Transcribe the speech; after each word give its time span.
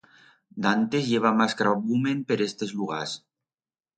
D'antes 0.65 1.09
i 1.09 1.13
heba 1.17 1.33
mas 1.41 1.53
crabumen 1.59 2.25
per 2.31 2.39
estes 2.45 2.75
lugars. 2.79 3.17